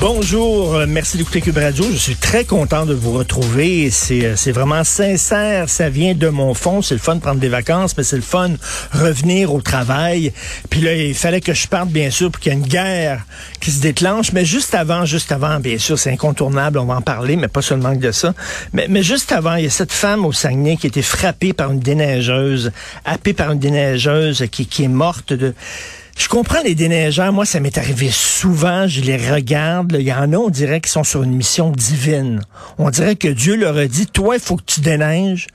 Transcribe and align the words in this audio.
Bonjour, 0.00 0.76
euh, 0.76 0.86
merci 0.88 1.18
d'écouter 1.18 1.40
Cube 1.40 1.56
Radio. 1.56 1.84
Je 1.90 1.96
suis 1.96 2.14
très 2.14 2.44
content 2.44 2.86
de 2.86 2.94
vous 2.94 3.10
retrouver. 3.10 3.90
C'est, 3.90 4.24
euh, 4.24 4.36
c'est 4.36 4.52
vraiment 4.52 4.84
sincère. 4.84 5.68
Ça 5.68 5.90
vient 5.90 6.14
de 6.14 6.28
mon 6.28 6.54
fond. 6.54 6.82
C'est 6.82 6.94
le 6.94 7.00
fun 7.00 7.16
de 7.16 7.20
prendre 7.20 7.40
des 7.40 7.48
vacances, 7.48 7.96
mais 7.96 8.04
c'est 8.04 8.14
le 8.14 8.22
fun 8.22 8.50
revenir 8.92 9.52
au 9.52 9.60
travail. 9.60 10.32
Puis 10.70 10.82
là, 10.82 10.94
il 10.94 11.14
fallait 11.14 11.40
que 11.40 11.52
je 11.52 11.66
parte, 11.66 11.88
bien 11.88 12.10
sûr, 12.10 12.30
pour 12.30 12.40
qu'il 12.40 12.52
y 12.52 12.54
ait 12.54 12.58
une 12.58 12.64
guerre 12.64 13.24
qui 13.60 13.72
se 13.72 13.80
déclenche. 13.80 14.30
Mais 14.30 14.44
juste 14.44 14.72
avant, 14.72 15.04
juste 15.04 15.32
avant, 15.32 15.58
bien 15.58 15.78
sûr, 15.78 15.98
c'est 15.98 16.12
incontournable. 16.12 16.78
On 16.78 16.84
va 16.84 16.94
en 16.94 17.02
parler, 17.02 17.34
mais 17.34 17.48
pas 17.48 17.62
seulement 17.62 17.92
que 17.92 18.00
de 18.00 18.12
ça. 18.12 18.34
Mais, 18.72 18.86
mais 18.88 19.02
juste 19.02 19.32
avant, 19.32 19.56
il 19.56 19.64
y 19.64 19.66
a 19.66 19.70
cette 19.70 19.92
femme 19.92 20.24
au 20.24 20.32
Saguenay 20.32 20.76
qui 20.76 20.86
a 20.86 20.88
été 20.88 21.02
frappée 21.02 21.52
par 21.52 21.72
une 21.72 21.80
déneigeuse, 21.80 22.70
happée 23.04 23.32
par 23.32 23.50
une 23.50 23.58
déneigeuse 23.58 24.46
qui, 24.52 24.66
qui 24.66 24.84
est 24.84 24.88
morte 24.88 25.32
de... 25.32 25.54
Je 26.18 26.26
comprends 26.26 26.60
les 26.64 26.74
déneigeurs. 26.74 27.32
Moi, 27.32 27.46
ça 27.46 27.60
m'est 27.60 27.78
arrivé 27.78 28.10
souvent. 28.10 28.88
Je 28.88 29.00
les 29.02 29.16
regarde. 29.16 29.96
Il 29.98 30.04
y 30.04 30.12
en 30.12 30.32
a, 30.32 30.36
on 30.36 30.50
dirait 30.50 30.80
qu'ils 30.80 30.90
sont 30.90 31.04
sur 31.04 31.22
une 31.22 31.32
mission 31.32 31.70
divine. 31.70 32.40
On 32.76 32.90
dirait 32.90 33.14
que 33.14 33.28
Dieu 33.28 33.54
leur 33.54 33.76
a 33.76 33.86
dit, 33.86 34.06
toi, 34.06 34.34
il 34.34 34.40
faut 34.40 34.56
que 34.56 34.64
tu 34.66 34.80
déneiges. 34.80 35.46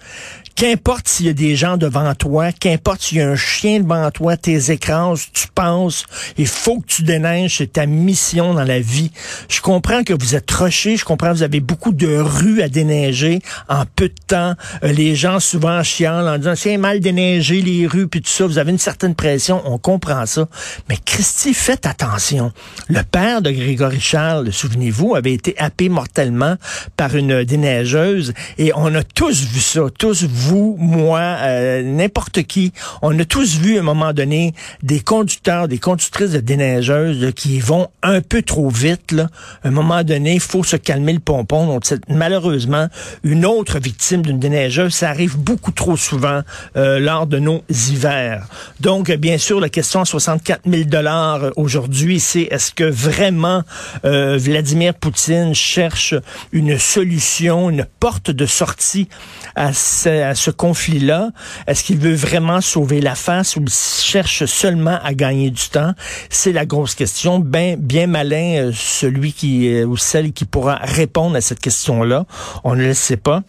Qu'importe 0.56 1.08
s'il 1.08 1.26
y 1.26 1.30
a 1.30 1.34
des 1.34 1.56
gens 1.56 1.78
devant 1.78 2.14
toi, 2.14 2.52
qu'importe 2.52 3.02
s'il 3.02 3.18
y 3.18 3.22
a 3.22 3.30
un 3.30 3.36
chien 3.36 3.80
devant 3.80 4.12
toi, 4.12 4.38
tes 4.38 4.72
écrases, 4.72 5.28
tu 5.34 5.48
penses, 5.54 6.06
il 6.38 6.48
faut 6.48 6.80
que 6.80 6.86
tu 6.86 7.04
déneiges, 7.04 7.58
c'est 7.58 7.74
ta 7.74 7.88
mission 7.88 8.54
dans 8.54 8.64
la 8.64 8.80
vie. 8.80 9.12
Je 9.50 9.62
comprends 9.62 10.04
que 10.04 10.14
vous 10.14 10.36
êtes 10.36 10.50
rushé, 10.52 10.96
je 10.96 11.06
comprends 11.06 11.32
que 11.32 11.38
vous 11.38 11.44
avez 11.44 11.60
beaucoup 11.60 11.92
de 11.92 12.18
rues 12.18 12.62
à 12.62 12.70
déneiger 12.70 13.40
en 13.68 13.86
peu 13.96 14.10
de 14.10 14.16
temps. 14.28 14.54
Euh, 14.84 14.92
les 14.92 15.16
gens 15.16 15.40
souvent 15.40 15.82
chialent 15.82 16.28
en 16.28 16.38
disant 16.38 16.54
c'est 16.56 16.78
mal 16.78 17.00
déneigé 17.00 17.62
les 17.62 17.88
rues 17.88 18.08
puis 18.08 18.22
tout 18.22 18.30
ça, 18.30 18.46
vous 18.46 18.60
avez 18.60 18.72
une 18.72 18.78
certaine 18.78 19.16
pression, 19.16 19.62
on 19.66 19.80
comprend 19.80 20.26
ça. 20.28 20.48
Mais 20.88 20.98
Christy, 21.04 21.56
faites 21.56 21.88
attention. 21.88 22.52
Le 22.90 23.02
père 23.02 23.42
de 23.42 23.50
Grégory 23.50 24.00
Charles, 24.00 24.54
souvenez-vous, 24.54 25.16
avait 25.16 25.34
été 25.34 25.56
happé 25.58 25.90
mortellement 25.90 26.58
par 26.96 27.16
une 27.16 27.44
déneigeuse 27.44 28.34
et 28.60 28.72
on 28.76 28.94
a 28.94 29.04
tous 29.04 29.42
vu 29.42 29.60
ça, 29.60 29.82
tous 29.98 30.24
vous, 30.44 30.76
moi, 30.80 31.20
euh, 31.20 31.84
n'importe 31.84 32.44
qui, 32.44 32.74
on 33.02 33.18
a 33.18 33.26
tous 33.26 33.58
vu 33.58 33.78
à 33.78 33.80
un 33.80 33.84
moment 33.84 34.14
donné 34.14 34.54
des 34.82 35.00
conducteurs, 35.00 35.68
des 35.68 35.78
conductrices 35.78 36.32
de 36.32 36.40
déneigeuses 36.40 37.22
là, 37.22 37.32
qui 37.32 37.60
vont 37.60 37.88
un 38.02 38.22
peu 38.22 38.42
trop 38.42 38.70
vite. 38.70 39.12
Là. 39.12 39.30
À 39.64 39.70
un 39.70 39.72
moment 39.72 40.04
donné, 40.04 40.34
il 40.36 40.40
faut 40.40 40.64
se 40.64 40.76
calmer 40.76 41.14
le 41.14 41.20
pompon. 41.20 41.68
Donc, 41.68 41.86
c'est 41.86 42.02
malheureusement 42.10 42.88
une 43.24 43.46
autre 43.46 43.80
victime 43.80 44.22
d'une 44.22 44.40
déneigeuse. 44.40 44.94
Ça 44.94 45.10
arrive 45.10 45.38
beaucoup 45.38 45.72
trop 45.72 45.96
souvent 45.96 46.42
euh, 46.76 47.00
lors 47.00 47.26
de 47.28 47.40
nos 47.40 47.64
hivers. 47.70 48.46
Donc, 48.80 49.12
bien 49.12 49.38
sûr, 49.38 49.60
la 49.60 49.70
question 49.70 50.02
à 50.02 50.06
64 50.06 50.62
000 50.70 50.84
dollars 50.84 51.52
aujourd'hui, 51.56 52.20
c'est 52.20 52.48
est-ce 52.52 52.72
que 52.74 52.84
vraiment 52.84 53.64
euh, 54.06 54.38
Vladimir 54.38 54.94
Poutine 54.94 55.56
cherche 55.56 56.16
une 56.52 56.78
solution, 56.78 57.70
une 57.70 57.86
porte 58.00 58.32
de 58.32 58.46
sortie 58.46 59.08
à, 59.56 59.74
ce, 59.74 60.10
à 60.10 60.33
ce 60.36 60.52
conflit-là? 60.52 61.32
Est-ce 61.68 61.84
qu'il 61.84 61.98
veut 61.98 62.16
vraiment 62.16 62.62
sauver 62.62 63.02
la 63.02 63.16
face 63.16 63.56
ou 63.56 63.66
cherche 63.68 64.46
seulement 64.46 65.00
à 65.04 65.14
gagner 65.14 65.50
du 65.50 65.70
temps? 65.70 65.94
C'est 66.30 66.52
la 66.52 66.66
grosse 66.66 66.96
question. 66.96 67.40
Ben, 67.40 67.78
bien 67.78 68.08
malin, 68.08 68.56
euh, 68.58 68.72
celui 68.74 69.34
qui 69.34 69.74
euh, 69.74 69.86
ou 69.86 69.98
celle 69.98 70.34
qui 70.34 70.46
pourra 70.46 70.76
répondre 70.76 71.36
à 71.36 71.42
cette 71.42 71.60
question-là. 71.60 72.26
On 72.64 72.76
ne 72.76 72.86
le 72.86 72.94
sait 72.94 73.18
pas. 73.18 73.44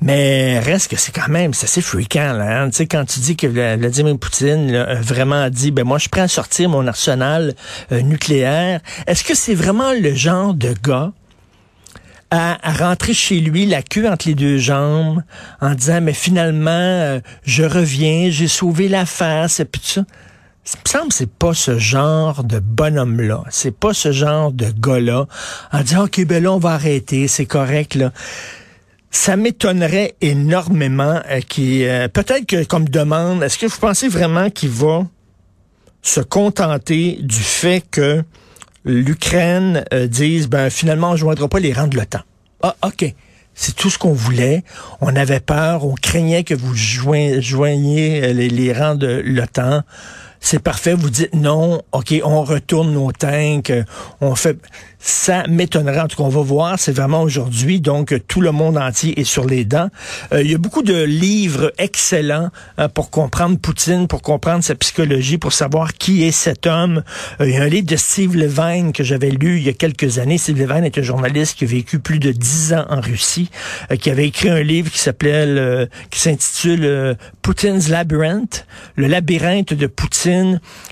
Mais 0.00 0.58
reste 0.60 0.90
que 0.90 0.96
c'est 0.96 1.12
quand 1.12 1.28
même, 1.28 1.52
c'est 1.54 1.64
assez 1.64 1.82
fréquent, 1.82 2.32
là. 2.32 2.62
Hein? 2.62 2.70
Tu 2.70 2.76
sais, 2.76 2.86
quand 2.86 3.04
tu 3.04 3.20
dis 3.20 3.36
que 3.36 3.46
Vladimir 3.46 4.18
Poutine 4.18 4.72
là, 4.72 4.84
a 4.84 4.94
vraiment 4.94 5.50
dit, 5.50 5.70
ben 5.70 5.84
moi, 5.84 5.98
je 5.98 6.08
prends 6.08 6.22
à 6.22 6.28
sortir 6.28 6.68
mon 6.68 6.86
arsenal 6.86 7.54
euh, 7.92 8.00
nucléaire. 8.00 8.80
Est-ce 9.06 9.24
que 9.24 9.34
c'est 9.34 9.54
vraiment 9.54 9.92
le 9.92 10.14
genre 10.14 10.54
de 10.54 10.74
gars 10.82 11.12
à, 12.30 12.58
rentrer 12.78 13.14
chez 13.14 13.40
lui, 13.40 13.66
la 13.66 13.82
queue 13.82 14.08
entre 14.08 14.28
les 14.28 14.34
deux 14.34 14.58
jambes, 14.58 15.22
en 15.60 15.74
disant, 15.74 16.00
mais 16.00 16.12
finalement, 16.12 16.70
euh, 16.70 17.20
je 17.42 17.64
reviens, 17.64 18.30
j'ai 18.30 18.48
sauvé 18.48 18.88
la 18.88 19.06
face, 19.06 19.60
et 19.60 19.64
puis 19.64 19.80
tout 19.80 19.88
ça. 19.88 20.04
Ça 20.64 20.78
me 20.84 20.88
semble 20.90 21.08
que 21.08 21.14
c'est 21.14 21.32
pas 21.32 21.54
ce 21.54 21.78
genre 21.78 22.44
de 22.44 22.58
bonhomme-là. 22.58 23.42
C'est 23.48 23.74
pas 23.74 23.94
ce 23.94 24.12
genre 24.12 24.52
de 24.52 24.66
gars-là. 24.66 25.26
En 25.72 25.80
disant, 25.80 26.04
OK, 26.04 26.22
ben 26.26 26.42
là, 26.42 26.52
on 26.52 26.58
va 26.58 26.72
arrêter, 26.72 27.26
c'est 27.26 27.46
correct, 27.46 27.94
là. 27.94 28.12
Ça 29.10 29.36
m'étonnerait 29.36 30.14
énormément 30.20 31.22
euh, 31.30 31.40
qui 31.40 31.86
euh, 31.86 32.08
peut-être 32.08 32.44
que 32.44 32.62
comme 32.64 32.86
demande, 32.86 33.42
est-ce 33.42 33.56
que 33.56 33.64
vous 33.64 33.78
pensez 33.78 34.08
vraiment 34.08 34.50
qu'il 34.50 34.68
va 34.68 35.06
se 36.02 36.20
contenter 36.20 37.18
du 37.22 37.38
fait 37.38 37.82
que 37.90 38.22
l'Ukraine 38.84 39.84
euh, 39.92 40.06
dise 40.06 40.48
ben 40.48 40.70
finalement 40.70 41.10
on 41.10 41.12
ne 41.12 41.18
joindra 41.18 41.48
pas 41.48 41.60
les 41.60 41.72
rangs 41.72 41.88
de 41.88 41.96
l'OTAN. 41.96 42.20
Ah 42.62 42.76
OK. 42.84 43.14
C'est 43.54 43.74
tout 43.74 43.90
ce 43.90 43.98
qu'on 43.98 44.12
voulait. 44.12 44.62
On 45.00 45.16
avait 45.16 45.40
peur, 45.40 45.84
on 45.84 45.94
craignait 45.94 46.44
que 46.44 46.54
vous 46.54 46.76
joigniez 46.76 48.32
les, 48.32 48.48
les 48.48 48.72
rangs 48.72 48.94
de 48.94 49.20
l'OTAN 49.24 49.82
c'est 50.40 50.62
parfait. 50.62 50.94
Vous 50.94 51.10
dites 51.10 51.34
non, 51.34 51.82
OK, 51.92 52.14
on 52.24 52.42
retourne 52.42 52.92
nos 52.92 53.12
tanks, 53.12 53.72
on 54.20 54.34
fait. 54.34 54.58
Ça 55.00 55.44
m'étonnerait. 55.48 56.00
En 56.00 56.08
tout 56.08 56.16
cas, 56.16 56.24
on 56.24 56.28
va 56.28 56.42
voir. 56.42 56.78
C'est 56.78 56.92
vraiment 56.92 57.22
aujourd'hui. 57.22 57.80
Donc, 57.80 58.14
tout 58.26 58.40
le 58.40 58.50
monde 58.50 58.76
entier 58.76 59.18
est 59.20 59.24
sur 59.24 59.44
les 59.44 59.64
dents. 59.64 59.90
Euh, 60.32 60.42
il 60.42 60.50
y 60.50 60.54
a 60.54 60.58
beaucoup 60.58 60.82
de 60.82 61.02
livres 61.02 61.72
excellents 61.78 62.50
hein, 62.78 62.88
pour 62.88 63.10
comprendre 63.10 63.58
Poutine, 63.58 64.08
pour 64.08 64.22
comprendre 64.22 64.64
sa 64.64 64.74
psychologie, 64.74 65.38
pour 65.38 65.52
savoir 65.52 65.94
qui 65.94 66.24
est 66.24 66.32
cet 66.32 66.66
homme. 66.66 67.04
Euh, 67.40 67.48
il 67.48 67.54
y 67.54 67.58
a 67.58 67.62
un 67.62 67.68
livre 67.68 67.86
de 67.86 67.94
Steve 67.94 68.36
Levine 68.36 68.92
que 68.92 69.04
j'avais 69.04 69.30
lu 69.30 69.58
il 69.58 69.62
y 69.62 69.68
a 69.68 69.72
quelques 69.72 70.18
années. 70.18 70.36
Steve 70.36 70.58
Levine 70.58 70.84
est 70.84 70.98
un 70.98 71.02
journaliste 71.02 71.58
qui 71.58 71.64
a 71.64 71.68
vécu 71.68 72.00
plus 72.00 72.18
de 72.18 72.32
dix 72.32 72.72
ans 72.72 72.84
en 72.88 73.00
Russie, 73.00 73.50
euh, 73.92 73.96
qui 73.96 74.10
avait 74.10 74.26
écrit 74.26 74.48
un 74.48 74.62
livre 74.62 74.90
qui 74.90 74.98
s'appelait, 74.98 75.88
qui 76.10 76.18
s'intitule 76.18 77.16
Poutine 77.40 77.78
Labyrinth, 77.88 78.66
le 78.96 79.06
labyrinthe 79.06 79.74
de 79.74 79.86
Poutine. 79.86 80.27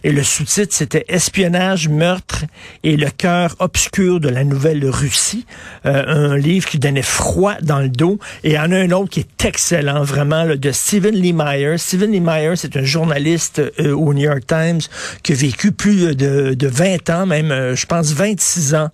Et 0.03 0.13
le 0.13 0.23
sous-titre, 0.23 0.73
c'était 0.75 1.05
Espionnage, 1.09 1.89
meurtre 1.89 2.45
et 2.83 2.97
le 2.97 3.11
cœur 3.11 3.55
obscur 3.59 4.19
de 4.19 4.29
la 4.29 4.45
nouvelle 4.45 4.89
Russie. 4.89 5.45
Euh, 5.85 6.33
un 6.33 6.37
livre 6.39 6.67
qui 6.69 6.79
donnait 6.79 7.03
froid 7.03 7.55
dans 7.61 7.81
le 7.81 7.91
dos. 7.91 8.19
Et 8.45 8.59
en 8.59 8.73
a 8.73 8.77
un 8.77 8.91
autre 8.93 9.11
qui 9.11 9.21
est 9.21 9.45
excellent, 9.45 10.03
vraiment, 10.05 10.45
là, 10.45 10.57
de 10.57 10.71
Stephen 10.73 11.15
Lee 11.15 11.35
Meyer. 11.35 11.77
Stephen 11.77 12.13
Lee 12.13 12.21
Meyer, 12.21 12.57
c'est 12.57 12.77
un 12.77 12.85
journaliste 12.85 13.61
euh, 13.81 13.95
au 13.95 14.15
New 14.15 14.23
York 14.23 14.47
Times 14.47 14.81
qui 15.23 15.33
a 15.33 15.37
vécu 15.37 15.73
plus 15.73 16.17
de, 16.17 16.55
de 16.55 16.67
20 16.67 17.11
ans, 17.11 17.27
même, 17.27 17.51
euh, 17.51 17.77
je 17.77 17.85
pense, 17.85 18.13
26 18.13 18.75
ans 18.75 18.89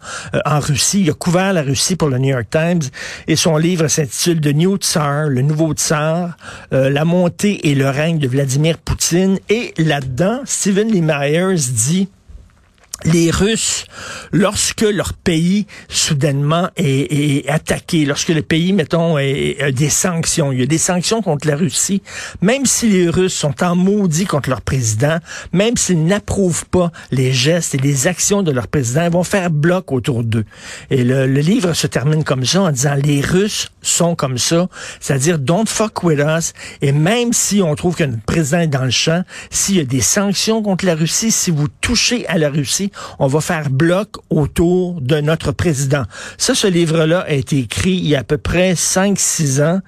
en 0.44 0.58
Russie. 0.58 1.02
Il 1.02 1.10
a 1.10 1.14
couvert 1.14 1.52
la 1.52 1.62
Russie 1.62 1.94
pour 1.94 2.08
le 2.08 2.18
New 2.18 2.30
York 2.30 2.48
Times. 2.50 2.82
Et 3.28 3.36
son 3.36 3.56
livre 3.58 3.86
s'intitule 3.86 4.40
The 4.40 4.54
New 4.54 4.76
Tsar, 4.76 5.28
le 5.28 5.42
nouveau 5.42 5.72
tsar, 5.74 6.36
la 6.70 7.04
montée 7.04 7.68
et 7.68 7.74
le 7.74 7.88
règne 7.88 8.18
de 8.18 8.26
Vladimir 8.26 8.78
Poutine. 8.78 9.38
Et 9.48 9.74
là-dedans, 9.78 10.31
Stephen 10.44 10.88
Lee 10.88 11.02
Myers 11.02 11.86
dit 11.86 12.08
les 13.04 13.30
Russes, 13.30 13.86
lorsque 14.32 14.82
leur 14.82 15.12
pays 15.12 15.66
soudainement 15.88 16.68
est, 16.76 17.12
est, 17.12 17.48
attaqué, 17.48 18.04
lorsque 18.04 18.28
le 18.28 18.42
pays, 18.42 18.72
mettons, 18.72 19.16
a 19.16 19.72
des 19.72 19.88
sanctions, 19.88 20.52
il 20.52 20.60
y 20.60 20.62
a 20.62 20.66
des 20.66 20.78
sanctions 20.78 21.22
contre 21.22 21.46
la 21.48 21.56
Russie, 21.56 22.02
même 22.40 22.66
si 22.66 22.88
les 22.88 23.08
Russes 23.08 23.34
sont 23.34 23.62
en 23.62 23.76
maudit 23.76 24.24
contre 24.24 24.50
leur 24.50 24.60
président, 24.60 25.18
même 25.52 25.76
s'ils 25.76 26.04
n'approuvent 26.04 26.66
pas 26.66 26.92
les 27.10 27.32
gestes 27.32 27.74
et 27.74 27.78
les 27.78 28.06
actions 28.06 28.42
de 28.42 28.52
leur 28.52 28.68
président, 28.68 29.04
ils 29.04 29.10
vont 29.10 29.24
faire 29.24 29.50
bloc 29.50 29.92
autour 29.92 30.24
d'eux. 30.24 30.44
Et 30.90 31.04
le, 31.04 31.26
le, 31.26 31.40
livre 31.40 31.72
se 31.72 31.86
termine 31.86 32.24
comme 32.24 32.44
ça 32.44 32.62
en 32.62 32.70
disant 32.70 32.94
les 32.94 33.20
Russes 33.20 33.68
sont 33.82 34.14
comme 34.14 34.38
ça, 34.38 34.68
c'est-à-dire 35.00 35.38
don't 35.38 35.66
fuck 35.66 36.04
with 36.04 36.20
us. 36.20 36.52
Et 36.80 36.92
même 36.92 37.32
si 37.32 37.62
on 37.62 37.74
trouve 37.74 37.96
qu'un 37.96 38.12
président 38.26 38.60
est 38.60 38.68
dans 38.68 38.84
le 38.84 38.90
champ, 38.90 39.24
s'il 39.50 39.76
y 39.76 39.80
a 39.80 39.84
des 39.84 40.00
sanctions 40.00 40.62
contre 40.62 40.86
la 40.86 40.94
Russie, 40.94 41.32
si 41.32 41.50
vous 41.50 41.68
touchez 41.80 42.26
à 42.28 42.38
la 42.38 42.48
Russie, 42.48 42.91
on 43.18 43.26
va 43.26 43.40
faire 43.40 43.70
bloc 43.70 44.16
autour 44.30 45.00
de 45.00 45.20
notre 45.20 45.52
président. 45.52 46.04
Ça, 46.38 46.54
ce 46.54 46.66
livre-là 46.66 47.20
a 47.20 47.32
été 47.32 47.58
écrit 47.58 47.92
il 47.92 48.08
y 48.08 48.16
a 48.16 48.20
à 48.20 48.24
peu 48.24 48.38
près 48.38 48.74
5-6 48.74 49.62
ans. 49.62 49.80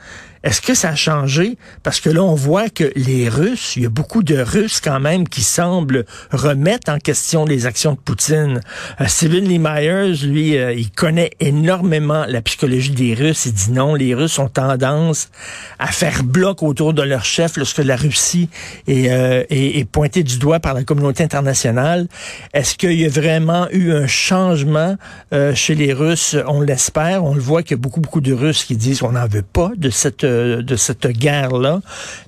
Est-ce 0.44 0.60
que 0.60 0.74
ça 0.74 0.90
a 0.90 0.94
changé? 0.94 1.56
Parce 1.82 2.00
que 2.00 2.10
là, 2.10 2.22
on 2.22 2.34
voit 2.34 2.68
que 2.68 2.92
les 2.94 3.28
Russes, 3.28 3.74
il 3.76 3.82
y 3.82 3.86
a 3.86 3.88
beaucoup 3.88 4.22
de 4.22 4.36
Russes 4.36 4.80
quand 4.80 5.00
même 5.00 5.26
qui 5.26 5.42
semblent 5.42 6.04
remettre 6.30 6.92
en 6.92 6.98
question 6.98 7.44
les 7.44 7.66
actions 7.66 7.92
de 7.92 7.98
Poutine. 7.98 8.60
Euh, 9.00 9.06
Steven 9.06 9.44
Lee 9.44 9.58
Myers, 9.58 10.24
lui, 10.24 10.56
euh, 10.56 10.72
il 10.72 10.90
connaît 10.90 11.30
énormément 11.40 12.26
la 12.28 12.42
psychologie 12.42 12.90
des 12.90 13.14
Russes. 13.14 13.46
Il 13.46 13.54
dit 13.54 13.72
non, 13.72 13.94
les 13.94 14.14
Russes 14.14 14.38
ont 14.38 14.48
tendance 14.48 15.30
à 15.78 15.88
faire 15.88 16.22
bloc 16.22 16.62
autour 16.62 16.92
de 16.92 17.02
leur 17.02 17.24
chef 17.24 17.56
lorsque 17.56 17.78
la 17.78 17.96
Russie 17.96 18.48
est, 18.86 19.10
euh, 19.10 19.44
est, 19.48 19.78
est 19.78 19.84
pointée 19.84 20.22
du 20.22 20.38
doigt 20.38 20.60
par 20.60 20.74
la 20.74 20.84
communauté 20.84 21.24
internationale. 21.24 22.06
Est-ce 22.52 22.76
qu'il 22.76 22.92
y 22.92 23.06
a 23.06 23.08
vraiment 23.08 23.66
eu 23.70 23.92
un 23.92 24.06
changement 24.06 24.96
euh, 25.32 25.54
chez 25.54 25.74
les 25.74 25.92
Russes? 25.92 26.36
On 26.46 26.60
l'espère. 26.60 27.24
On 27.24 27.34
le 27.34 27.40
voit 27.40 27.62
qu'il 27.62 27.72
y 27.72 27.80
a 27.80 27.82
beaucoup, 27.82 28.00
beaucoup 28.00 28.20
de 28.20 28.32
Russes 28.32 28.64
qui 28.64 28.76
disent 28.76 29.00
qu'on 29.00 29.12
n'en 29.12 29.26
veut 29.26 29.42
pas 29.42 29.72
de 29.76 29.90
cette, 29.90 30.24
de 30.34 30.76
cette 30.76 31.06
guerre-là. 31.06 31.80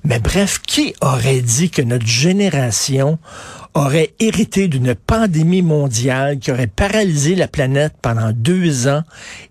Mais 0.03 0.19
bref, 0.19 0.59
qui 0.65 0.93
aurait 1.01 1.41
dit 1.41 1.69
que 1.69 1.81
notre 1.81 2.05
génération 2.05 3.19
aurait 3.73 4.13
hérité 4.19 4.67
d'une 4.67 4.95
pandémie 4.95 5.61
mondiale 5.61 6.39
qui 6.39 6.51
aurait 6.51 6.67
paralysé 6.67 7.35
la 7.35 7.47
planète 7.47 7.93
pendant 8.01 8.31
deux 8.33 8.87
ans 8.87 9.03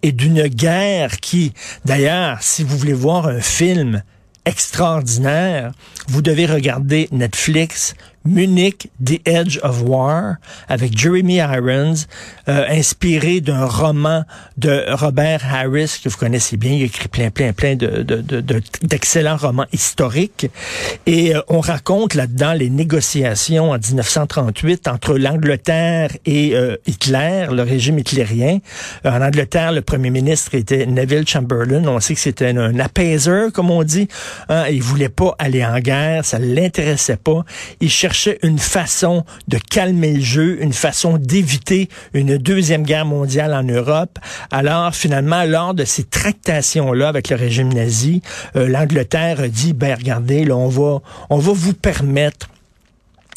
et 0.03 0.13
d'une 0.13 0.49
guerre 0.49 1.21
qui, 1.21 1.53
d'ailleurs, 1.85 2.39
si 2.41 2.65
vous 2.65 2.77
voulez 2.77 2.93
voir 2.93 3.29
un 3.29 3.41
film 3.41 4.03
extraordinaire, 4.45 5.73
vous 6.09 6.23
devez 6.23 6.47
regarder 6.47 7.09
Netflix, 7.13 7.95
Munich, 8.27 8.91
The 9.05 9.21
Edge 9.25 9.59
of 9.63 9.83
War, 9.83 10.37
avec 10.69 10.97
Jeremy 10.97 11.37
Irons, 11.37 12.07
euh, 12.49 12.65
inspiré 12.69 13.41
d'un 13.41 13.65
roman 13.65 14.25
de 14.57 14.85
Robert 14.93 15.43
Harris, 15.45 16.01
que 16.03 16.09
vous 16.09 16.17
connaissez 16.17 16.57
bien. 16.57 16.73
Il 16.73 16.83
écrit 16.83 17.09
plein, 17.09 17.31
plein, 17.31 17.53
plein 17.53 17.77
de, 17.77 18.03
d'excellents 18.83 19.37
romans 19.37 19.67
historiques. 19.73 20.49
Et 21.07 21.35
euh, 21.35 21.41
on 21.49 21.61
raconte 21.61 22.15
là-dedans 22.15 22.53
les 22.53 22.71
négociations 22.71 23.71
en 23.71 23.79
1938 23.79 24.89
entre 24.89 25.17
l'Angleterre 25.19 26.11
et 26.25 26.55
euh, 26.55 26.77
Hitler, 26.87 27.47
le 27.51 27.63
régime 27.63 27.99
hitlérien. 27.99 28.59
en 29.05 29.21
Angleterre, 29.23 29.73
le 29.73 29.83
premier 29.83 30.11
ministre 30.11 30.55
était 30.55 30.87
Neville 30.87 31.27
Chamberlain. 31.27 31.87
On 31.87 32.01
sait 32.01 32.15
que 32.15 32.21
c'était 32.21 32.49
un, 32.49 32.57
un 32.57 32.79
apaiseur, 32.79 33.53
comme 33.53 33.71
on 33.71 33.83
dit. 33.83 34.09
Hein, 34.49 34.65
il 34.71 34.83
voulait 34.83 35.09
pas 35.09 35.35
aller 35.39 35.65
en 35.65 35.79
guerre, 35.79 36.25
ça 36.25 36.39
l'intéressait 36.39 37.17
pas. 37.17 37.45
Il 37.81 37.91
cherchait 37.91 38.16
une 38.43 38.59
façon 38.59 39.25
de 39.49 39.59
calmer 39.59 40.15
le 40.15 40.21
jeu, 40.21 40.63
une 40.63 40.73
façon 40.73 41.19
d'éviter 41.19 41.89
une 42.15 42.39
deuxième 42.39 42.83
guerre 42.83 43.07
mondiale 43.07 43.55
en 43.55 43.63
Europe. 43.63 44.19
Alors 44.51 44.95
finalement, 44.95 45.45
lors 45.45 45.75
de 45.75 45.85
ces 45.85 46.05
tractations-là 46.05 47.09
avec 47.09 47.31
le 47.31 47.37
régime 47.37 47.73
nazi, 47.73 48.23
euh, 48.57 48.69
l'Angleterre 48.69 49.49
dit, 49.49 49.73
ben 49.73 49.95
regardez, 49.95 50.51
on 50.51 50.69
va, 50.69 51.01
on 51.31 51.39
va 51.39 51.53
vous 51.53 51.75
permettre 51.75 52.49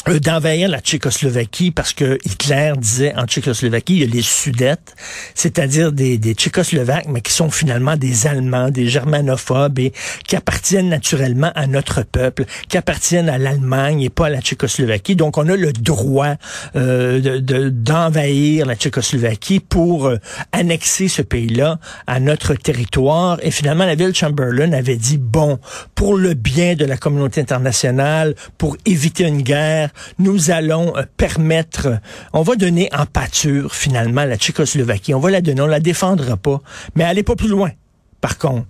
euh, 0.10 0.20
d'envahir 0.20 0.70
la 0.70 0.80
Tchécoslovaquie 0.80 1.72
parce 1.72 1.94
que 1.94 2.18
Hitler 2.26 2.74
disait 2.78 3.14
en 3.16 3.26
Tchécoslovaquie, 3.26 3.96
il 3.96 4.00
y 4.00 4.04
a 4.04 4.08
les 4.08 4.22
Sudètes, 4.22 4.96
c'est-à-dire 5.36 5.92
des, 5.92 6.18
des 6.18 6.34
Tchécoslovaques, 6.34 7.08
mais 7.08 7.22
qui 7.22 7.32
sont 7.32 7.50
finalement 7.50 7.96
des 7.96 8.28
Allemands, 8.28 8.70
des 8.70 8.88
germanophobes 8.88 9.80
et 9.80 9.94
qui 10.28 10.36
appartiennent 10.36 10.90
naturellement 10.90 11.52
à 11.56 11.68
notre 11.68 12.04
peuple, 12.04 12.46
qui 12.68 12.78
appartiennent 12.78 13.30
à 13.30 13.38
l'Allemagne 13.38 14.02
et 14.02 14.10
pas 14.10 14.28
à 14.28 14.30
la 14.30 14.42
Tchécoslovaquie. 14.42 15.16
Donc 15.16 15.38
on 15.38 15.48
a 15.48 15.56
le 15.56 15.72
droit 15.74 16.36
euh, 16.76 17.40
d'envahir 17.70 18.66
de, 18.66 18.70
la 18.70 18.76
Tchécoslovaquie 18.76 19.60
pour 19.60 20.08
euh, 20.08 20.18
annexer 20.52 21.08
ce 21.08 21.22
pays-là 21.22 21.80
à 22.08 22.20
notre 22.20 22.56
territoire. 22.56 23.38
Et 23.44 23.52
finalement, 23.52 23.86
la 23.86 23.96
ville 23.96 24.14
Chamberlain 24.14 24.74
avait 24.74 24.98
dit, 24.98 25.18
bon, 25.18 25.60
pour 25.96 26.16
le 26.16 26.34
bien 26.34 26.76
de 26.76 26.86
la 26.86 26.98
communauté 26.98 27.42
internationale, 27.42 28.36
pour 28.58 28.78
éviter 28.86 29.26
une 29.26 29.42
guerre, 29.42 29.90
nous 30.18 30.52
allons 30.52 30.96
euh, 30.98 31.04
permettre, 31.18 32.00
on 32.34 32.42
va 32.42 32.56
donner 32.56 32.90
en 32.94 33.06
pâture 33.06 33.74
finalement 33.76 34.26
la 34.26 34.38
Tchécoslovaquie. 34.38 35.14
On 35.14 35.20
va 35.20 35.32
la 35.32 35.42
donner, 35.42 35.62
on 35.62 35.68
la 35.68 35.80
défendra 35.80 36.38
pas, 36.38 36.62
mais 36.96 37.04
allez 37.04 37.24
pas 37.24 37.36
plus 37.36 37.50
loin 37.50 37.72
par 38.22 38.38
contre. 38.38 38.66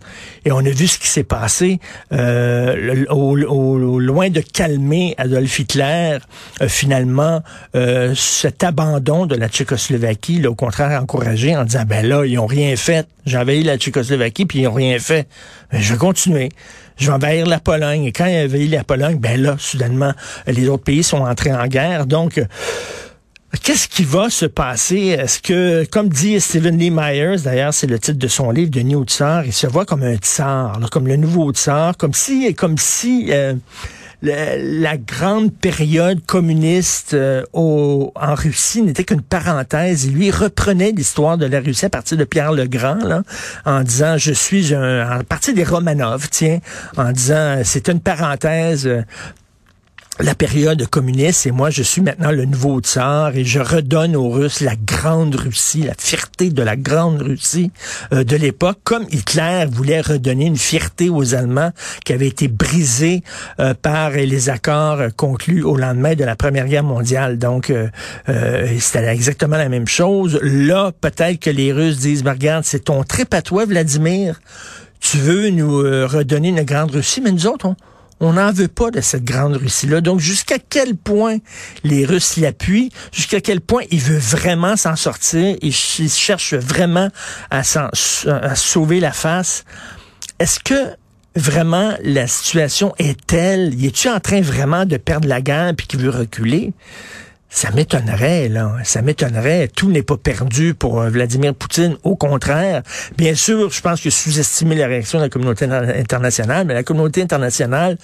Et 0.46 0.52
on 0.52 0.60
a 0.60 0.70
vu 0.70 0.88
ce 0.88 1.00
qui 1.00 1.08
s'est 1.08 1.24
passé. 1.24 1.80
Euh, 2.12 3.06
au, 3.10 3.36
loin 3.36 4.30
de 4.30 4.42
calmer 4.42 5.16
Adolf 5.18 5.60
Hitler, 5.60 6.18
euh, 6.62 6.68
finalement, 6.68 7.42
cet 8.16 8.64
abandon 8.64 9.26
de 9.26 9.36
la 9.36 9.48
Tchécoslovaquie, 9.48 10.42
là, 10.42 10.50
au 10.50 10.56
contraire, 10.56 11.02
encouragé 11.02 11.56
en 11.56 11.66
disant, 11.66 11.84
ben 11.88 12.06
là, 12.06 12.26
ils 12.26 12.38
ont 12.40 12.46
rien 12.46 12.76
fait. 12.76 13.08
J'ai 13.26 13.38
envahi 13.38 13.64
la 13.64 13.78
Tchécoslovaquie, 13.78 14.46
puis 14.46 14.60
ils 14.60 14.68
ont 14.68 14.74
rien 14.74 14.98
fait. 15.00 15.28
Ben, 15.72 15.82
je 15.82 15.94
vais 15.94 16.00
continuer 16.00 16.50
je 17.00 17.08
vais 17.08 17.14
envahir 17.14 17.48
la 17.48 17.60
Pologne. 17.60 18.06
Et 18.06 18.12
quand 18.12 18.26
il 18.26 18.36
a 18.36 18.44
envahi 18.44 18.68
la 18.68 18.84
Pologne, 18.84 19.18
ben 19.18 19.42
là, 19.42 19.56
soudainement, 19.58 20.14
les 20.48 20.68
autres 20.68 20.84
pays 20.84 21.04
sont 21.04 21.22
entrés 21.22 21.54
en 21.54 21.66
guerre. 21.68 22.06
Donc, 22.06 22.42
Qu'est-ce 23.64 23.88
qui 23.88 24.04
va 24.04 24.30
se 24.30 24.46
passer? 24.46 25.08
Est-ce 25.08 25.40
que, 25.40 25.84
comme 25.86 26.08
dit 26.08 26.40
Stephen 26.40 26.78
Lee 26.78 26.92
Myers, 26.92 27.38
d'ailleurs, 27.44 27.74
c'est 27.74 27.88
le 27.88 27.98
titre 27.98 28.20
de 28.20 28.28
son 28.28 28.52
livre, 28.52 28.70
de 28.70 28.82
New 28.82 29.04
Tsar, 29.06 29.44
il 29.46 29.54
se 29.54 29.66
voit 29.66 29.86
comme 29.86 30.04
un 30.04 30.18
tsar, 30.18 30.80
comme 30.92 31.08
le 31.08 31.16
nouveau 31.16 31.52
tsar, 31.52 31.98
comme 31.98 32.14
si, 32.14 32.54
comme 32.54 32.78
si 32.78 33.30
euh, 33.32 33.56
la 34.22 34.98
grande 34.98 35.52
période 35.54 36.24
communiste 36.26 37.14
euh, 37.14 37.44
au, 37.54 38.12
en 38.16 38.36
Russie 38.36 38.82
n'était 38.82 39.04
qu'une 39.04 39.22
parenthèse. 39.22 40.06
Il 40.06 40.14
lui 40.14 40.30
reprenait 40.30 40.92
l'histoire 40.92 41.38
de 41.38 41.46
la 41.46 41.60
Russie 41.60 41.86
à 41.86 41.90
partir 41.90 42.18
de 42.18 42.26
Pierre 42.26 42.52
le 42.52 42.68
Grand, 42.68 43.04
là, 43.04 43.24
en 43.66 43.82
disant 43.82 44.18
je 44.18 44.34
suis 44.34 44.76
un, 44.76 45.10
à 45.10 45.24
partir 45.24 45.54
des 45.54 45.64
Romanov, 45.64 46.28
tiens, 46.30 46.60
en 46.98 47.12
disant 47.12 47.62
c'est 47.64 47.90
une 47.90 48.00
parenthèse 48.00 48.86
euh, 48.88 49.02
la 50.22 50.36
période 50.36 50.86
communiste 50.88 51.48
et 51.48 51.52
moi 51.52 51.70
je 51.70 51.82
suis 51.82 52.02
maintenant 52.02 52.32
le 52.32 52.44
nouveau 52.44 52.82
tsar 52.82 53.36
et 53.38 53.46
je 53.46 53.60
redonne 53.60 54.18
aux 54.18 54.30
Russes 54.30 54.60
la 54.60 54.76
grande 54.76 55.36
Russie, 55.36 55.84
la 55.84 55.94
fierté 55.98 56.50
de 56.50 56.62
la 56.62 56.76
grande 56.76 57.22
Russie 57.22 57.72
euh, 58.12 58.26
de 58.26 58.36
l'époque, 58.36 58.80
comme 58.84 59.06
Hitler 59.12 59.66
voulait 59.72 60.02
redonner 60.02 60.46
une 60.46 60.58
fierté 60.58 61.10
aux 61.10 61.36
Allemands 61.36 61.72
qui 62.04 62.12
avait 62.12 62.28
été 62.28 62.50
brisée 62.50 63.24
euh, 63.62 63.74
par 63.74 64.12
les 64.12 64.50
accords 64.50 65.00
conclus 65.16 65.64
au 65.64 65.78
lendemain 65.78 66.16
de 66.16 66.26
la 66.26 66.36
Première 66.36 66.68
Guerre 66.68 66.84
mondiale. 66.84 67.38
Donc 67.38 67.70
euh, 67.70 67.88
c'était 68.80 69.06
exactement 69.06 69.58
la 69.58 69.70
même 69.70 69.88
chose. 69.88 70.38
Là, 70.42 70.92
peut-être 71.00 71.40
que 71.40 71.50
les 71.50 71.72
Russes 71.72 72.00
disent, 72.00 72.24
ben, 72.24 72.34
regarde, 72.34 72.66
c'est 72.66 72.86
ton 72.86 73.04
trip 73.04 73.34
à 73.34 73.42
toi, 73.42 73.66
Vladimir. 73.66 74.42
Tu 75.00 75.18
veux 75.18 75.50
nous 75.50 75.78
redonner 75.78 76.50
une 76.50 76.64
grande 76.64 76.92
Russie, 76.92 77.22
mais 77.22 77.32
nous 77.32 77.48
autres, 77.48 77.68
on, 77.68 77.76
on 78.20 78.34
n'en 78.34 78.52
veut 78.52 78.68
pas 78.68 78.92
de 78.92 79.02
cette 79.02 79.24
grande 79.24 79.56
Russie-là. 79.56 80.02
Donc, 80.02 80.20
jusqu'à 80.20 80.58
quel 80.60 80.96
point 80.96 81.38
les 81.84 82.06
Russes 82.06 82.38
l'appuient, 82.38 82.92
jusqu'à 83.12 83.42
quel 83.42 83.62
point 83.62 83.84
ils 83.92 84.00
veulent 84.00 84.18
vraiment 84.18 84.76
s'en 84.76 84.96
sortir, 84.96 85.56
ils, 85.62 85.74
cherchent 85.74 86.54
vraiment 86.54 87.10
à, 87.50 87.62
à 87.62 88.56
sauver 88.56 89.00
la 89.00 89.12
face? 89.12 89.64
Est-ce 90.40 90.60
que 90.60 90.96
vraiment 91.36 91.94
la 92.04 92.28
situation 92.28 92.94
est 92.98 93.26
telle, 93.26 93.74
y 93.76 93.88
es-tu 93.88 94.10
en 94.10 94.20
train 94.20 94.42
vraiment 94.42 94.86
de 94.86 94.98
perdre 94.98 95.28
la 95.28 95.42
guerre 95.42 95.74
puis 95.76 95.88
qu'il 95.88 96.00
veut 96.00 96.10
reculer? 96.10 96.74
Ça 97.50 97.72
m'étonnerait, 97.72 98.48
là. 98.48 98.76
Ça 98.84 99.02
m'étonnerait. 99.02 99.68
Tout 99.68 99.90
n'est 99.90 100.04
pas 100.04 100.18
perdu 100.18 100.76
pour 100.76 101.02
euh, 101.02 101.10
Vladimir 101.10 101.56
Poutine. 101.56 101.98
Au 102.04 102.16
contraire. 102.16 102.84
Bien 103.18 103.34
sûr, 103.34 103.72
je 103.72 103.82
pense 103.82 104.02
que 104.02 104.12
sous-estimer 104.12 104.76
la 104.76 104.86
réaction 104.86 105.18
de 105.18 105.24
la 105.24 105.30
communauté 105.30 105.66
internationale, 105.66 106.68
mais 106.68 106.76
la 106.76 106.84
communauté 106.84 107.24
internationale 107.24 107.98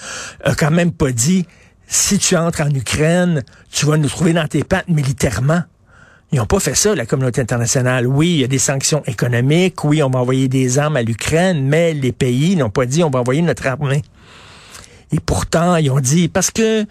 a 0.43 0.55
quand 0.55 0.71
même 0.71 0.91
pas 0.91 1.11
dit 1.11 1.45
si 1.87 2.17
tu 2.17 2.35
entres 2.35 2.61
en 2.61 2.69
Ukraine, 2.71 3.43
tu 3.71 3.85
vas 3.85 3.97
nous 3.97 4.09
trouver 4.09 4.33
dans 4.33 4.47
tes 4.47 4.63
pattes 4.63 4.89
militairement. 4.89 5.61
Ils 6.31 6.39
n'ont 6.39 6.47
pas 6.47 6.59
fait 6.59 6.73
ça, 6.73 6.95
la 6.95 7.05
communauté 7.05 7.39
internationale. 7.39 8.07
Oui, 8.07 8.29
il 8.29 8.39
y 8.39 8.43
a 8.43 8.47
des 8.47 8.57
sanctions 8.57 9.03
économiques. 9.05 9.83
Oui, 9.83 10.01
on 10.01 10.09
va 10.09 10.19
envoyer 10.19 10.47
des 10.47 10.79
armes 10.79 10.97
à 10.97 11.03
l'Ukraine, 11.03 11.67
mais 11.67 11.93
les 11.93 12.11
pays 12.11 12.55
n'ont 12.55 12.71
pas 12.71 12.87
dit 12.87 13.03
on 13.03 13.11
va 13.11 13.19
envoyer 13.19 13.43
notre 13.43 13.67
armée. 13.67 14.01
Et 15.11 15.19
pourtant, 15.19 15.75
ils 15.75 15.91
ont 15.91 15.99
dit, 15.99 16.27
parce 16.27 16.49
que 16.49 16.85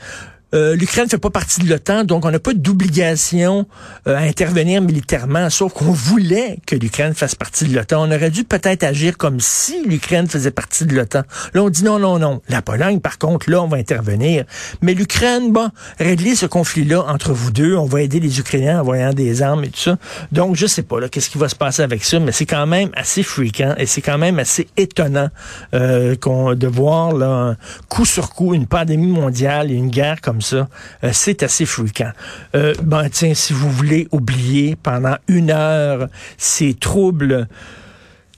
euh, 0.55 0.77
L'Ukraine 0.77 1.09
fait 1.09 1.19
pas 1.19 1.31
partie 1.31 1.61
de 1.61 1.69
l'OTAN, 1.69 2.05
donc 2.05 2.25
on 2.25 2.31
n'a 2.31 2.39
pas 2.39 2.55
d'obligation 2.55 3.67
euh, 4.07 4.17
à 4.17 4.21
intervenir 4.21 4.81
militairement, 4.81 5.51
sauf 5.51 5.73
qu'on 5.73 5.93
voulait 5.93 6.59
que 6.67 6.77
l'Ukraine 6.77 7.15
fasse 7.15 7.35
partie 7.35 7.65
de 7.65 7.75
l'OTAN. 7.75 8.09
On 8.09 8.15
aurait 8.15 8.31
dû 8.31 8.45
peut-être 8.45 8.85
agir 8.85 9.19
comme 9.19 9.41
si 9.41 9.85
l'Ukraine 9.87 10.29
faisait 10.29 10.51
partie 10.51 10.87
de 10.87 10.95
l'OTAN. 10.95 11.23
Là, 11.55 11.63
on 11.63 11.69
dit 11.69 11.85
non, 11.85 11.99
non, 11.99 12.19
non. 12.19 12.41
La 12.49 12.63
Pologne, 12.63 13.01
par 13.01 13.19
contre, 13.19 13.51
là, 13.51 13.63
on 13.63 13.69
va 13.69 13.77
intervenir. 13.77 14.45
Mais 14.83 14.95
l'Ukraine, 14.95 15.53
bon, 15.53 15.71
régler 15.99 16.35
ce 16.35 16.47
conflit-là 16.47 17.05
entre 17.09 17.33
vous 17.33 17.51
deux, 17.51 17.77
on 17.77 17.87
va 17.87 18.03
aider 18.03 18.21
les 18.21 18.39
Ukrainiens 18.39 18.79
en 18.79 18.85
envoyant 18.85 19.15
des 19.15 19.41
armes 19.41 19.65
et 19.65 19.71
tout 19.71 19.81
ça. 19.81 19.97
Donc, 20.31 20.57
je 20.57 20.67
sais 20.67 20.83
pas, 20.83 21.01
là, 21.01 21.09
qu'est-ce 21.09 21.31
qui 21.31 21.39
va 21.39 21.49
se 21.49 21.57
passer 21.57 21.83
avec 21.83 22.05
ça, 22.05 22.21
mais 22.21 22.33
c'est 22.33 22.47
quand 22.47 22.67
même 22.67 22.91
assez 22.95 23.23
fréquent 23.23 23.75
et 23.79 23.87
c'est 23.87 24.03
quand 24.03 24.19
même 24.19 24.39
assez 24.39 24.69
étonnant 24.77 25.31
euh, 25.73 26.15
qu'on 26.17 26.55
de 26.55 26.67
voir, 26.67 27.13
là, 27.13 27.57
coup 27.89 28.05
sur 28.05 28.31
coup, 28.31 28.53
une 28.55 28.67
pandémie 28.67 29.07
mondiale 29.07 29.71
et 29.71 29.75
une 29.75 29.89
guerre 29.89 30.21
comme 30.21 30.43
ça, 30.43 30.44
euh, 30.53 30.65
c'est 31.13 31.43
assez 31.43 31.67
fréquent. 31.67 32.13
Euh, 32.55 32.75
ben 32.83 33.09
tiens, 33.11 33.35
si 33.35 33.53
vous 33.53 33.71
voulez 33.71 34.09
oublier 34.13 34.77
pendant 34.77 35.17
une 35.29 35.51
heure 35.51 36.09
ces 36.37 36.75
troubles 36.75 37.49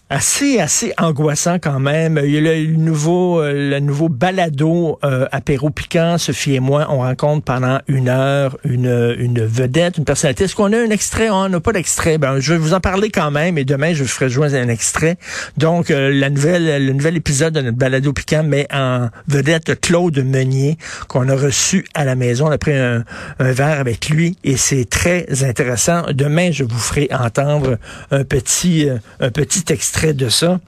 assez 0.09 0.61
assez 0.61 0.93
angoissant 0.99 1.59
quand 1.59 1.81
même. 1.81 2.21
Il 2.23 2.31
y 2.31 2.39
a 2.39 2.41
le, 2.41 2.67
nouveau 2.77 3.41
euh, 3.41 3.71
le 3.71 3.81
nouveau 3.81 4.09
balado 4.09 4.99
euh, 5.05 5.27
apéro 5.33 5.71
piquant. 5.71 6.17
Sophie 6.17 6.55
et 6.55 6.61
moi, 6.61 6.87
on 6.91 6.99
rencontre 6.99 7.45
pendant 7.45 7.81
une 7.89 8.09
heure 8.09 8.57
une 8.63 9.17
une 9.19 9.45
vedette, 9.45 9.99
une 9.99 10.05
personnalité. 10.05 10.45
Est-ce 10.45 10.55
qu'on 10.55 10.73
a 10.73 10.79
un 10.79 10.91
extrait? 10.91 11.29
On 11.31 11.49
n'a 11.49 11.61
pas 11.61 11.73
d'extrait. 11.73 12.19
Ben 12.19 12.39
je 12.39 12.53
vais 12.53 12.59
vous 12.59 12.73
en 12.73 12.81
parler 12.81 13.11
quand 13.11 13.33
même 13.33 13.59
et 13.59 13.65
demain 13.65 13.95
je 13.95 14.05
vous 14.05 14.09
ferai 14.09 14.31
jouer 14.31 14.55
un 14.55 14.69
extrait. 14.69 15.17
Donc 15.57 15.91
euh, 15.91 16.13
la 16.13 16.31
nouvelle 16.31 16.87
le 16.87 16.93
nouvel 16.93 17.17
épisode 17.17 17.55
de 17.55 17.61
notre 17.61 17.77
balado 17.77 18.13
piquant 18.13 18.45
mais 18.45 18.69
en 18.73 19.09
vedette 19.27 19.81
Claude 19.81 20.19
Meunier 20.19 20.79
qu'on 21.09 21.29
a 21.29 21.35
reçu 21.35 21.85
à 21.95 22.05
la 22.05 22.15
maison. 22.15 22.47
On 22.47 22.53
a 22.53 22.59
pris 22.59 22.75
un, 22.75 23.05
un 23.41 23.53
verre 23.53 23.81
avec 23.81 24.09
lui 24.09 24.37
et 24.45 24.57
c'est 24.57 24.89
très 24.89 25.27
intéressant. 25.43 26.05
Demain 26.13 26.53
je 26.53 26.63
vous 26.63 26.79
ferai 26.79 27.09
entendre 27.11 27.77
un 28.13 28.23
petit 28.23 28.89
euh, 28.89 28.99
un 29.19 29.31
petit 29.31 29.65
extrait 29.73 29.96
de 30.05 30.29
ça. 30.29 30.61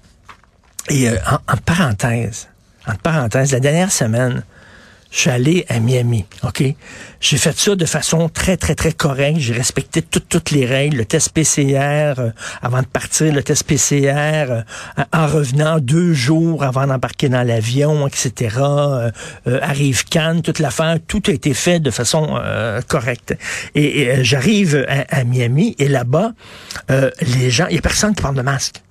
Et 0.91 1.09
euh, 1.09 1.17
en, 1.27 1.57
parenthèse, 1.57 2.49
en 2.87 2.95
parenthèse, 2.95 3.53
la 3.53 3.61
dernière 3.61 3.93
semaine, 3.93 4.43
je 5.11 5.21
suis 5.21 5.31
allé 5.31 5.65
à 5.71 5.81
Miami, 5.81 6.27
OK? 6.43 6.63
J'ai 7.21 7.39
fait 7.39 7.59
ça 7.59 7.75
de 7.75 7.87
façon 7.87 8.29
très, 8.29 8.59
très, 8.59 8.75
très 8.75 8.93
correcte. 8.93 9.39
J'ai 9.39 9.55
respecté 9.55 10.03
toutes, 10.03 10.29
toutes 10.29 10.51
les 10.51 10.67
règles. 10.67 10.99
Le 10.99 11.05
test 11.07 11.31
PCR 11.31 12.15
euh, 12.19 12.31
avant 12.61 12.83
de 12.83 12.87
partir, 12.87 13.33
le 13.33 13.43
test 13.43 13.65
PCR 13.65 14.51
euh, 14.51 14.63
en 15.15 15.27
revenant 15.27 15.79
deux 15.79 16.13
jours 16.13 16.63
avant 16.63 16.87
d'embarquer 16.87 17.31
dans 17.31 17.43
l'avion, 17.43 18.07
etc. 18.07 18.59
arrive 19.63 20.05
Cannes, 20.05 20.43
toute 20.43 20.59
l'affaire, 20.59 20.99
tout 21.07 21.23
a 21.29 21.31
été 21.31 21.55
fait 21.55 21.81
de 21.81 21.91
façon 21.91 22.39
correcte. 22.87 23.35
Et, 23.75 24.23
j'arrive 24.25 24.87
à, 24.89 25.25
Miami 25.25 25.75
et 25.79 25.89
là-bas, 25.89 26.33
les 26.89 27.51
gens, 27.51 27.67
il 27.69 27.77
y 27.77 27.79
a 27.79 27.83
personne 27.83 28.15
qui 28.15 28.23
porte 28.23 28.37
de 28.37 28.43
masque. 28.43 28.83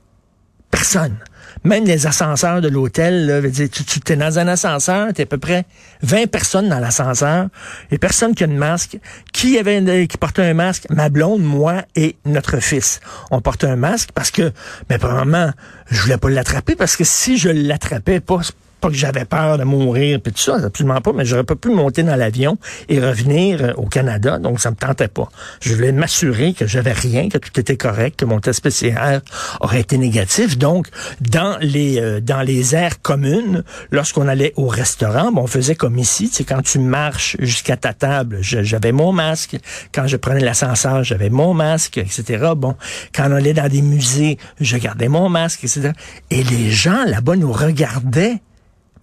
Personne. 0.77 1.17
Même 1.63 1.85
les 1.85 2.05
ascenseurs 2.05 2.61
de 2.61 2.67
l'hôtel, 2.67 3.51
tu, 3.71 3.83
tu 3.83 4.13
es 4.13 4.15
dans 4.15 4.37
un 4.37 4.47
ascenseur, 4.47 5.11
tu 5.11 5.23
à 5.23 5.25
peu 5.25 5.39
près 5.39 5.65
20 6.03 6.27
personnes 6.29 6.69
dans 6.69 6.79
l'ascenseur, 6.79 7.47
et 7.89 7.97
personne 7.97 8.35
qui 8.35 8.43
a 8.43 8.47
une 8.47 8.57
masque. 8.57 8.99
Qui 9.33 9.57
avait 9.57 10.05
qui 10.05 10.17
portait 10.19 10.43
un 10.43 10.53
masque? 10.53 10.85
Ma 10.91 11.09
blonde, 11.09 11.41
moi 11.41 11.81
et 11.95 12.15
notre 12.25 12.59
fils. 12.59 12.99
On 13.31 13.41
portait 13.41 13.65
un 13.65 13.75
masque 13.75 14.09
parce 14.13 14.29
que, 14.29 14.51
mais 14.87 14.99
probablement, 14.99 15.51
je 15.89 15.99
voulais 16.03 16.17
pas 16.19 16.29
l'attraper 16.29 16.75
parce 16.75 16.95
que 16.95 17.03
si 17.03 17.39
je 17.39 17.49
l'attrapais 17.49 18.19
pas, 18.19 18.41
pas 18.79 18.89
que 18.89 18.95
j'avais 18.95 19.25
peur 19.25 19.57
de 19.57 19.63
mourir, 19.63 20.19
puis 20.21 20.31
tout 20.31 20.41
ça, 20.41 20.55
absolument 20.63 21.01
pas, 21.01 21.11
mais 21.13 21.25
j'aurais 21.25 21.43
pas 21.43 21.55
pu 21.55 21.69
monter 21.69 22.03
dans 22.03 22.15
l'avion 22.15 22.57
et 22.89 22.99
revenir 22.99 23.63
euh, 23.63 23.73
au 23.77 23.85
Canada, 23.85 24.37
donc 24.37 24.59
ça 24.59 24.71
me 24.71 24.75
tentait 24.75 25.07
pas. 25.07 25.29
Je 25.61 25.73
voulais 25.73 25.91
m'assurer 25.91 26.53
que 26.53 26.67
j'avais 26.67 26.91
rien, 26.91 27.29
que 27.29 27.37
tout 27.37 27.59
était 27.59 27.77
correct, 27.77 28.19
que 28.19 28.25
mon 28.25 28.39
test 28.39 28.61
PCR 28.61 29.19
aurait 29.61 29.81
été 29.81 29.97
négatif. 29.97 30.57
Donc, 30.57 30.87
dans 31.21 31.57
les 31.61 31.99
euh, 31.99 32.19
dans 32.19 32.41
les 32.41 32.75
aires 32.75 33.01
communes, 33.01 33.63
lorsqu'on 33.91 34.27
allait 34.27 34.53
au 34.55 34.67
restaurant, 34.67 35.31
bon, 35.31 35.43
on 35.43 35.47
faisait 35.47 35.75
comme 35.75 35.97
ici, 35.97 36.29
c'est 36.31 36.43
quand 36.43 36.61
tu 36.61 36.79
marches 36.79 37.37
jusqu'à 37.39 37.77
ta 37.77 37.93
table, 37.93 38.39
j'avais 38.41 38.91
mon 38.91 39.11
masque. 39.11 39.57
Quand 39.93 40.07
je 40.07 40.17
prenais 40.17 40.41
l'ascenseur, 40.41 41.03
j'avais 41.03 41.29
mon 41.29 41.53
masque, 41.53 41.97
etc. 41.97 42.51
Bon, 42.55 42.75
quand 43.13 43.27
on 43.29 43.35
allait 43.35 43.53
dans 43.53 43.69
des 43.69 43.81
musées, 43.81 44.37
je 44.59 44.77
gardais 44.77 45.07
mon 45.07 45.29
masque, 45.29 45.63
etc. 45.63 45.91
Et 46.29 46.43
les 46.43 46.69
gens 46.69 47.03
là-bas 47.05 47.35
nous 47.35 47.51
regardaient 47.51 48.41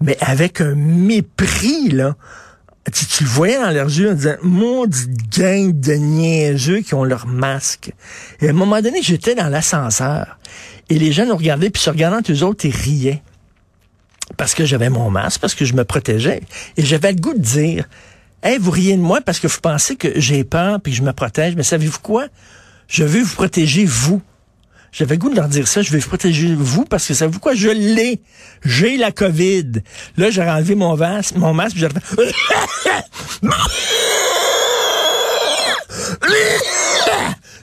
mais 0.00 0.16
avec 0.20 0.60
un 0.60 0.74
mépris, 0.74 1.88
là. 1.90 2.16
Tu, 2.92 3.24
le 3.24 3.30
voyais 3.30 3.58
dans 3.58 3.70
leurs 3.70 3.86
yeux 3.86 4.10
en 4.10 4.14
disant, 4.14 4.34
maudit 4.42 5.08
gang 5.34 5.72
de 5.72 5.94
niaiseux 5.94 6.80
qui 6.80 6.92
ont 6.94 7.04
leur 7.04 7.26
masque. 7.26 7.92
Et 8.40 8.48
à 8.48 8.50
un 8.50 8.54
moment 8.54 8.82
donné, 8.82 9.00
j'étais 9.02 9.34
dans 9.34 9.48
l'ascenseur. 9.48 10.38
Et 10.90 10.98
les 10.98 11.10
gens 11.10 11.24
nous 11.24 11.36
regardaient, 11.36 11.70
puis 11.70 11.80
se 11.80 11.88
regardant 11.88 12.20
tous 12.20 12.42
autres, 12.42 12.66
ils 12.66 12.76
riaient. 12.76 13.22
Parce 14.36 14.54
que 14.54 14.66
j'avais 14.66 14.90
mon 14.90 15.10
masque, 15.10 15.40
parce 15.40 15.54
que 15.54 15.64
je 15.64 15.72
me 15.72 15.84
protégeais. 15.84 16.42
Et 16.76 16.84
j'avais 16.84 17.12
le 17.12 17.18
goût 17.18 17.32
de 17.32 17.38
dire, 17.38 17.88
hey, 18.42 18.58
vous 18.58 18.70
riez 18.70 18.96
de 18.96 19.02
moi 19.02 19.20
parce 19.22 19.40
que 19.40 19.46
vous 19.46 19.60
pensez 19.62 19.96
que 19.96 20.20
j'ai 20.20 20.44
peur, 20.44 20.78
puis 20.80 20.92
que 20.92 20.98
je 20.98 21.02
me 21.02 21.12
protège. 21.12 21.56
Mais 21.56 21.62
savez-vous 21.62 22.00
quoi? 22.00 22.26
Je 22.86 23.04
veux 23.04 23.22
vous 23.22 23.34
protéger, 23.34 23.86
vous. 23.86 24.20
J'avais 24.94 25.18
goût 25.18 25.28
de 25.28 25.34
leur 25.34 25.48
dire 25.48 25.66
ça. 25.66 25.82
Je 25.82 25.90
vais 25.90 25.98
vous 25.98 26.08
protéger 26.08 26.54
vous 26.54 26.84
parce 26.84 27.08
que 27.08 27.14
savez-vous 27.14 27.40
quoi? 27.40 27.54
Je 27.54 27.68
l'ai. 27.68 28.22
J'ai 28.64 28.96
la 28.96 29.10
COVID. 29.10 29.82
Là, 30.16 30.30
j'aurais 30.30 30.50
enlevé 30.50 30.76
mon 30.76 30.96
masque, 30.96 31.34
mon 31.34 31.52
masque, 31.52 31.76
j'aurais 31.76 32.00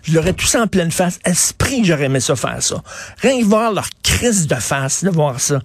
Je 0.04 0.14
l'aurais 0.14 0.34
tous 0.34 0.56
en 0.56 0.68
pleine 0.68 0.92
face. 0.92 1.20
Esprit, 1.24 1.86
j'aurais 1.86 2.06
aimé 2.06 2.20
ça 2.20 2.36
faire 2.36 2.62
ça. 2.62 2.84
Rien 3.22 3.40
que 3.40 3.46
voir 3.46 3.72
leur 3.72 3.88
crise 4.04 4.48
de 4.48 4.56
face, 4.56 5.06
de 5.06 5.10
voir 5.10 5.40
ça. 5.40 5.62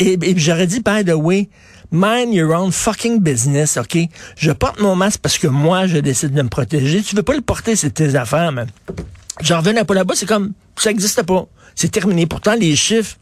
Et, 0.00 0.18
j'aurais 0.36 0.66
dit, 0.66 0.80
by 0.80 1.04
the 1.04 1.14
way, 1.14 1.48
mind 1.92 2.34
your 2.34 2.50
own 2.58 2.72
fucking 2.72 3.20
business, 3.20 3.76
OK? 3.76 3.98
Je 4.36 4.50
porte 4.50 4.80
mon 4.80 4.96
masque 4.96 5.20
parce 5.20 5.38
que 5.38 5.46
moi, 5.46 5.86
je 5.86 5.98
décide 5.98 6.32
de 6.32 6.42
me 6.42 6.48
protéger. 6.48 7.02
Tu 7.02 7.14
veux 7.14 7.22
pas 7.22 7.34
le 7.34 7.40
porter, 7.40 7.76
c'est 7.76 7.90
tes 7.90 8.16
affaires, 8.16 8.50
mais 8.50 8.64
J'en 9.40 9.58
revenais 9.58 9.84
pas 9.84 9.94
là-bas, 9.94 10.14
c'est 10.16 10.26
comme, 10.26 10.52
ça 10.82 10.90
n'existe 10.90 11.22
pas. 11.22 11.46
C'est 11.74 11.90
terminé. 11.90 12.26
Pourtant, 12.26 12.54
les 12.54 12.74
chiffres 12.76 13.16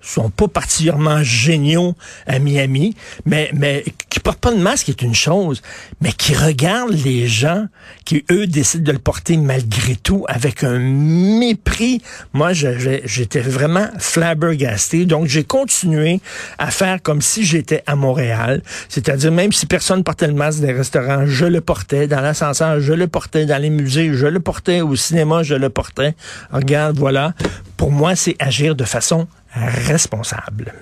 sont 0.00 0.30
pas 0.30 0.48
particulièrement 0.48 1.22
géniaux 1.22 1.94
à 2.26 2.38
Miami, 2.38 2.94
mais, 3.26 3.50
mais 3.54 3.84
qui 4.08 4.20
portent 4.20 4.40
pas 4.40 4.52
de 4.52 4.60
masque 4.60 4.88
est 4.88 5.02
une 5.02 5.14
chose, 5.14 5.62
mais 6.00 6.12
qui 6.12 6.34
regardent 6.34 6.92
les 6.92 7.28
gens 7.28 7.66
qui, 8.04 8.24
eux, 8.30 8.46
décident 8.46 8.84
de 8.84 8.92
le 8.92 8.98
porter 8.98 9.36
malgré 9.36 9.96
tout 9.96 10.24
avec 10.28 10.64
un 10.64 10.78
mépris. 10.78 12.02
Moi, 12.32 12.52
j'étais 12.52 13.40
vraiment 13.40 13.88
flabbergasté. 13.98 15.04
Donc, 15.06 15.26
j'ai 15.26 15.44
continué 15.44 16.20
à 16.58 16.70
faire 16.70 17.02
comme 17.02 17.20
si 17.20 17.44
j'étais 17.44 17.82
à 17.86 17.96
Montréal. 17.96 18.62
C'est-à-dire, 18.88 19.32
même 19.32 19.52
si 19.52 19.66
personne 19.66 20.02
portait 20.02 20.26
le 20.26 20.34
masque 20.34 20.60
dans 20.60 20.68
les 20.68 20.72
restaurants, 20.72 21.26
je 21.26 21.44
le 21.44 21.60
portais. 21.60 22.06
Dans 22.06 22.20
l'ascenseur, 22.20 22.80
je 22.80 22.92
le 22.92 23.06
portais. 23.06 23.46
Dans 23.46 23.60
les 23.60 23.70
musées, 23.70 24.12
je 24.14 24.26
le 24.26 24.40
portais. 24.40 24.80
Au 24.80 24.96
cinéma, 24.96 25.42
je 25.42 25.54
le 25.54 25.68
portais. 25.68 26.14
Regarde, 26.52 26.98
voilà. 26.98 27.34
Pour 27.80 27.90
moi, 27.90 28.14
c'est 28.14 28.36
agir 28.38 28.76
de 28.76 28.84
façon 28.84 29.26
responsable. 29.54 30.74